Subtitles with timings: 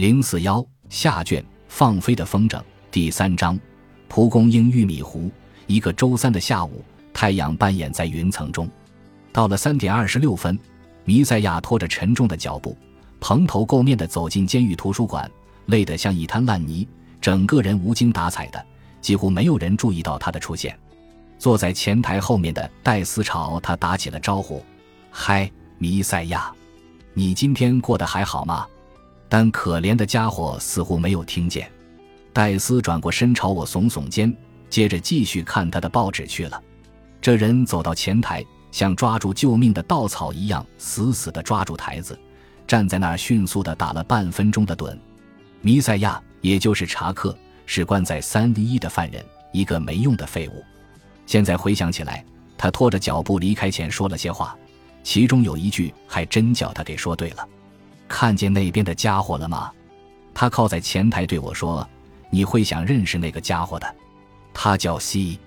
[0.00, 2.58] 零四幺下卷放飞的风筝
[2.90, 3.60] 第三章，
[4.08, 5.30] 蒲公英玉米糊。
[5.66, 8.66] 一个周三的下午，太阳半掩在云层中。
[9.30, 10.58] 到了三点二十六分，
[11.04, 12.74] 弥赛亚拖着沉重的脚步，
[13.20, 15.30] 蓬头垢面地走进监狱图书馆，
[15.66, 16.88] 累得像一滩烂泥，
[17.20, 18.66] 整个人无精打采的，
[19.02, 20.74] 几乎没有人注意到他的出现。
[21.38, 24.64] 坐在前台后面的戴斯朝他打起了招呼
[25.12, 26.50] ：“嗨，弥赛亚，
[27.12, 28.66] 你今天过得还好吗？”
[29.30, 31.70] 但可怜的家伙似乎没有听见。
[32.34, 34.36] 戴斯转过身朝我耸耸肩。
[34.68, 36.62] 接着继续看他的报纸去了。
[37.20, 42.16] 这人走到前台，像抓住救命的稻草一样，死死地抓住台子，
[42.68, 44.96] 站在那儿，迅速地打了半分钟的盹。
[45.60, 50.64] 弥赛亚，也就是查克，是关在三一的犯人，一个没用的废物。
[51.26, 52.24] 现在回想起来，
[52.56, 54.56] 他拖着脚步离开前说了些话，
[55.02, 57.44] 其中有一句还真叫他给说对了。
[58.10, 59.70] 看见那边的家伙了吗？
[60.34, 61.88] 他靠在前台对我说
[62.28, 63.94] ：“你会想认识那个家伙的。”
[64.52, 65.38] 他叫西，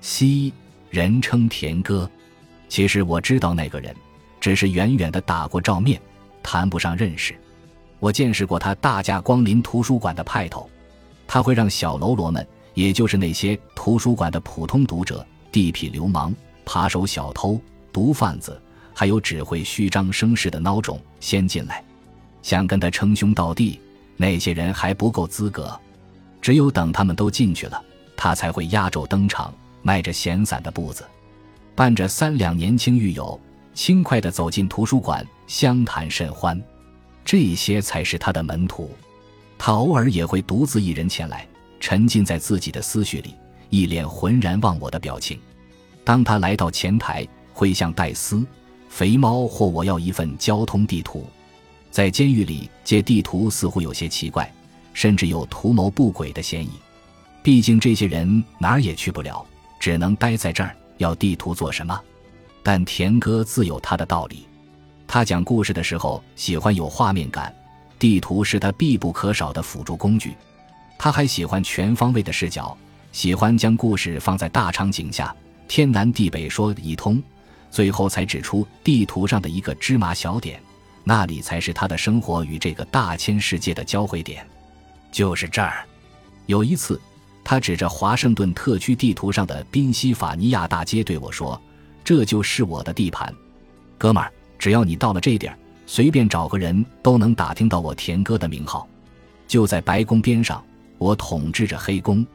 [0.00, 0.52] 西，
[0.88, 2.10] 人称田哥。
[2.70, 3.94] 其实我知道那个人，
[4.40, 6.00] 只是远远的打过照面，
[6.42, 7.38] 谈不上认识。
[8.00, 10.68] 我见识过他大驾光临图书馆的派头，
[11.28, 17.60] 他会让小喽啰们，也就是那些图书馆的普通读者、地痞流氓、扒手、小偷、
[17.92, 18.58] 毒贩子，
[18.94, 21.84] 还有只会虚张声势的孬种先进来，
[22.46, 23.80] 想跟他称兄道弟，
[24.16, 25.76] 那些人还不够资格。
[26.40, 27.82] 只有等他们都进去了。
[28.16, 29.52] 他才会压轴登场，
[29.82, 31.04] 迈着闲散的步子，
[31.74, 33.38] 伴着三两年轻狱友，
[33.74, 36.62] 轻快地走进图书馆，相谈甚欢。
[37.24, 38.92] 这些才是他的门徒。
[39.58, 41.44] 他偶尔也会独自一人前来，
[41.80, 43.34] 沉浸在自己的思绪里，
[43.70, 45.36] 一脸浑然忘我的表情。
[46.04, 48.46] 当他来到前台，会向戴斯、
[48.88, 51.26] 肥猫或我要一份交通地图。
[51.96, 54.52] 在监狱里借地图似乎有些奇怪，
[54.92, 56.72] 甚至有图谋不轨的嫌疑。
[57.42, 59.42] 毕竟这些人哪儿也去不了，
[59.80, 60.76] 只能待在这儿。
[60.98, 61.98] 要地图做什么？
[62.62, 64.46] 但田哥自有他的道理。
[65.06, 67.50] 他讲故事的时候喜欢有画面感，
[67.98, 70.34] 地图是他必不可少的辅助工具。
[70.98, 72.76] 他还喜欢全方位的视角，
[73.10, 75.34] 喜欢将故事放在大场景下，
[75.66, 77.22] 天南地北说一通，
[77.70, 80.60] 最后才指出地图上的一个芝麻小点，
[81.08, 84.44] 那里才是他的生活与这个大千世界的交汇点。
[85.12, 85.86] 就是这儿。
[86.46, 87.00] 有一次。
[87.48, 91.62] 他指着华盛顿特区地图上的宾夕法尼亚大街对我说
[92.02, 93.32] ：“这就是我的地盘，
[93.96, 98.88] 哥们儿，只要你到了这点儿，随便找个人都能打听到我田哥的名号。
[99.46, 100.60] 就在白宫边上，
[100.98, 102.26] 我统治着黑宫。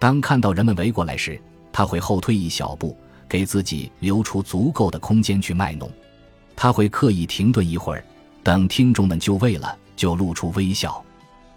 [0.00, 1.40] 当看到人们围过来时，
[1.72, 2.98] 他会后退一小步，
[3.28, 5.88] 给自己留出足够的空间去卖弄。
[6.60, 8.04] 他会刻意停顿一会儿，
[8.42, 11.00] 等听众们就位了，就露出微笑。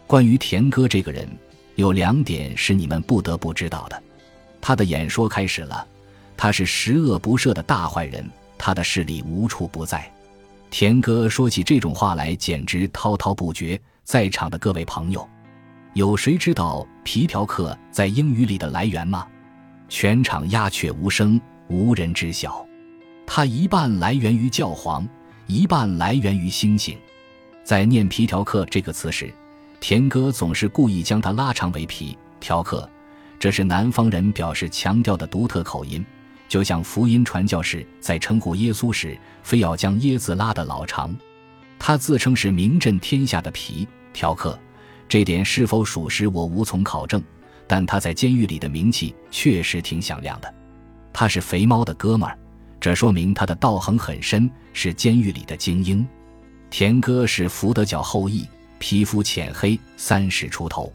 [0.06, 1.28] 关于田哥这个人。”
[1.76, 4.04] 有两点是你们不得不知道的。
[4.60, 5.88] 他的演说开始了，
[6.36, 10.08] 他是十恶不赦的大坏人，他的势力无处不在。
[10.70, 13.80] 田哥说起这种话来，简直滔滔不绝。
[14.04, 15.28] 在场的各位朋友，
[15.94, 19.26] 有谁知道皮条客在英语里的来源吗？
[19.88, 22.64] 全场鸦雀无声，无人知晓。
[23.34, 25.08] 它一半来源于教皇，
[25.48, 26.98] 一半来源于星星。
[27.64, 29.34] 在念皮条客这个词时。
[29.80, 32.88] 田哥总是故意将它拉长为皮条客，
[33.40, 36.06] 这是南方人表示强调的独特口音，
[36.50, 41.16] 就像福音传教士在称呼耶稣时，非要将耶字拉得老长。
[41.80, 44.60] 他自称是名震天下的皮条客，
[45.08, 47.24] 这点是否属实我无从考证，
[47.66, 50.54] 但他在监狱里的名气确实挺响亮的。
[51.14, 52.38] 他是肥猫的哥们儿，
[52.82, 56.06] 这说明他的道行很深，是监狱里的精英。
[56.72, 58.46] 田哥是福德角后裔。
[58.80, 60.92] 皮肤浅黑，三十出头，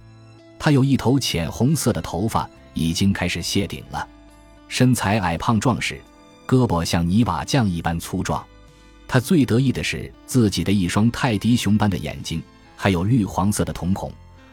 [0.58, 4.08] 他有一头浅红色的头发，已经开始谢顶了。
[4.66, 6.00] 身材矮胖壮实，
[6.48, 8.44] 胳膊像泥瓦匠一般粗壮。
[9.06, 12.42] 他最得意的是自己的一双泰迪熊般的眼睛，
[12.74, 14.12] 还有绿黄色的瞳孔，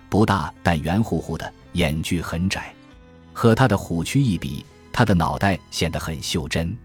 [0.09, 2.71] 不大但圆乎乎的，眼距很窄。
[3.33, 6.77] 和他的虎躯一比，他的脑袋显得很袖珍。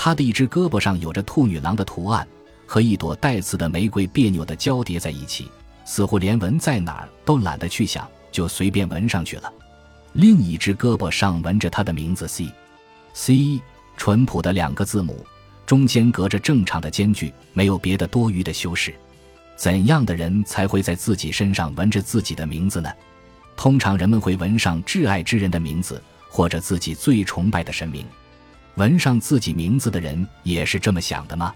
[0.00, 2.24] 他的一只胳膊上有着兔女郎的图案，
[2.64, 5.50] 和一朵带刺的玫瑰别扭地交叠在一起。
[5.84, 9.52] 似乎连纹在哪儿都懒得去想，就随便纹上去了。
[10.12, 13.60] 另一只胳膊上纹着他的名字 C，C，
[13.96, 15.26] 淳朴的两个字母，
[15.66, 18.94] 中间隔着正常的间距，没有别的多余的修饰。
[19.56, 22.88] 怎样的人才会在自己身上纹着自己的名字呢？
[23.56, 28.06] 通常人们会纹上挚爱之人的名字，或者自己最崇拜的神明。
[28.78, 31.52] 纹上自己名字的人也是这么想的吗？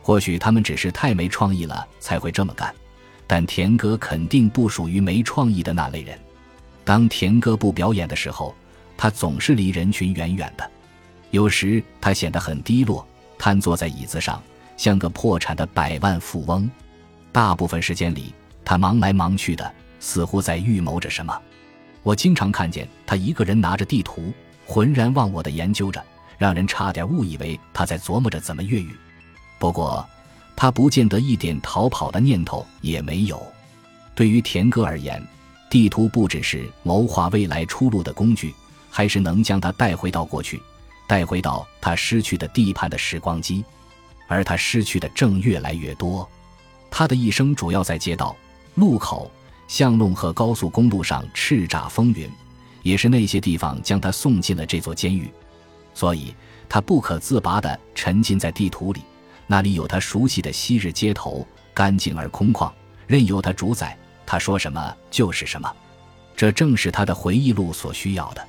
[0.00, 2.72] 或许他们只是太没创意了，才会这么干。
[3.26, 6.16] 但田哥肯定不属于没创意的那类人。
[6.84, 8.54] 当田哥不表演的时候，
[8.96, 10.70] 他总是离人群远远的。
[11.32, 13.06] 有时他显得很低落，
[13.38, 14.40] 瘫坐在椅子上，
[14.76, 16.70] 像个破产的百万富翁。
[17.32, 18.32] 大部分时间里，
[18.64, 21.36] 他忙来忙去的，似乎在预谋着什么。
[22.02, 24.32] 我经常看见他一个人拿着地图，
[24.66, 26.04] 浑然忘我的研究着，
[26.42, 28.90] 让人差点误以为他在琢磨着怎么越狱。
[29.60, 30.04] 不过，
[30.56, 33.40] 他不见得一点逃跑的念头也没有。
[34.12, 35.24] 对于田哥而言，
[35.70, 38.52] 地图不只是谋划未来出路的工具，
[38.90, 40.60] 还是能将他带回到过去，
[41.06, 43.64] 带回到他失去的地盘的时光机。
[44.26, 46.28] 而他失去的正越来越多。
[46.90, 48.34] 他的一生主要在街道、
[48.74, 49.30] 路口、
[49.68, 52.28] 巷弄和高速公路上叱咤风云，
[52.82, 55.30] 也是那些地方将他送进了这座监狱。
[55.94, 56.34] 所以，
[56.68, 59.02] 他不可自拔地沉浸在地图里，
[59.46, 62.72] 那里有他熟悉的昔日街头，干净而空旷，
[63.06, 63.96] 任由他主宰。
[64.24, 65.70] 他说什么就是什么，
[66.34, 68.48] 这正是他的回忆录所需要的。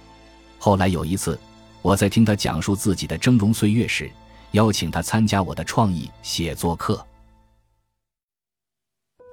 [0.57, 1.37] 后来有一次，
[1.81, 4.09] 我在听他讲述自己的峥嵘岁月时，
[4.51, 7.05] 邀请他参加我的创意写作课。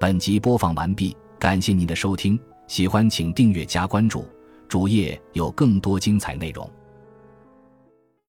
[0.01, 4.27] 本集播放完毕，感谢您的收听，喜欢请订阅加关注，
[4.67, 6.69] 主页有更多精彩内容。